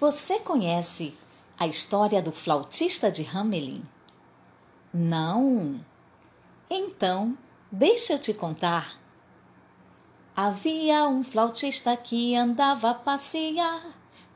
[0.00, 1.12] Você conhece
[1.58, 3.82] a história do flautista de Hamelin?
[4.94, 5.84] Não?
[6.70, 7.36] Então,
[7.72, 8.96] deixa eu te contar.
[10.36, 13.82] Havia um flautista que andava a passear.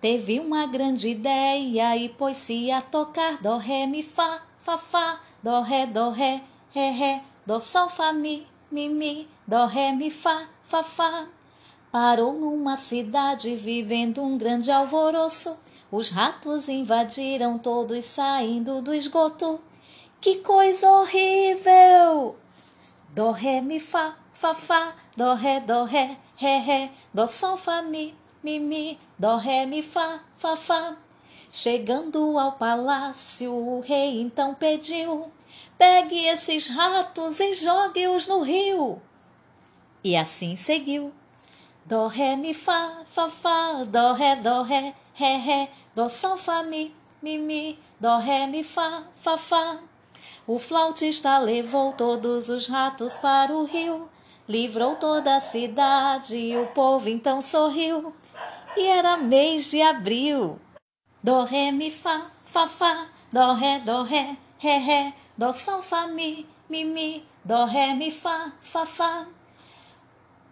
[0.00, 5.62] Teve uma grande ideia e pôs-se a tocar dó, ré, mi, fá, fá, fá, dó,
[5.62, 6.42] ré, dó, ré,
[6.74, 11.28] ré, ré, dó, sol, fá, mi, mi, mi, dó, ré, mi, fá, fá, fá.
[11.92, 15.60] Parou numa cidade vivendo um grande alvoroço.
[15.90, 19.60] Os ratos invadiram todos saindo do esgoto.
[20.18, 22.34] Que coisa horrível!
[23.10, 27.82] Dó, ré, mi, fá, fá, fá, dó, ré, dó, ré, ré, ré, dó, sol, fá,
[27.82, 30.96] mi, mi, mi, dó, ré, mi, fá, fá, fá.
[31.50, 35.30] Chegando ao palácio, o rei então pediu:
[35.76, 38.98] Pegue esses ratos e jogue-os no rio.
[40.02, 41.12] E assim seguiu.
[41.84, 46.62] Dó, ré, mi, fá, fá, fá, dó, ré, dó, ré, ré, ré, dó, sol, fá,
[46.62, 49.78] mi, mi, mi, dó, ré, mi, fá, fá, fá.
[50.46, 54.08] O flautista levou todos os ratos para o rio,
[54.48, 58.14] livrou toda a cidade e o povo então sorriu.
[58.76, 60.60] E era mês de abril.
[61.20, 66.06] Dó, ré, mi, fá, fá, fá, dó, ré, dó, ré, ré, ré, dó, sol, fá,
[66.06, 69.26] mi, mi, mi, dó, ré, mi, fá, fá, fá.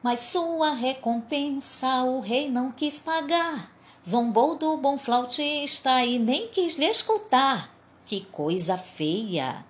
[0.03, 3.71] Mas sua recompensa o rei não quis pagar.
[4.09, 7.71] Zombou do bom flautista e nem quis lhe escutar.
[8.07, 9.65] Que coisa feia!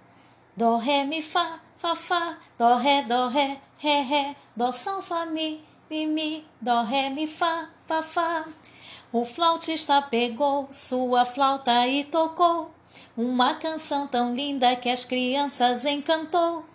[0.57, 5.27] Dó, ré, mi, fá, fá, fá, dó, ré, dó, ré, ré, ré, dó, sol, fá,
[5.27, 8.45] mi, mi, mi, dó, ré, mi, fá, fá, fá.
[9.13, 12.71] O flautista pegou sua flauta e tocou
[13.17, 16.70] uma canção tão linda que as crianças encantou.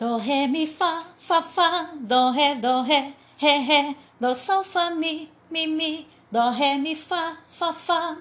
[0.00, 4.88] Dó, ré, mi, fá, fá, fá, dó, ré, dó, ré, ré, ré, dó, sol, fá,
[4.88, 8.16] mi, mi, mi, dó, ré, mi, fá, fá, fá.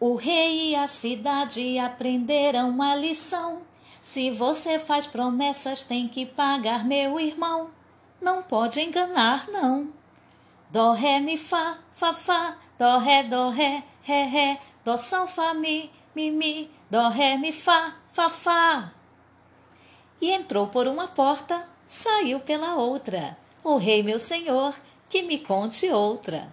[0.00, 3.62] O rei e a cidade aprenderam a lição.
[4.02, 7.70] Se você faz promessas, tem que pagar, meu irmão.
[8.20, 9.92] Não pode enganar, não.
[10.72, 15.54] Dó, ré, mi, fá, fá, fá, dó, ré, dó, ré, ré, ré, dó, sol, fá,
[15.54, 18.95] mi, mi, mi, dó, ré, mi, fá, fá, fá
[20.20, 23.36] e entrou por uma porta, saiu pela outra.
[23.62, 24.74] O rei, meu senhor,
[25.08, 26.52] que me conte outra.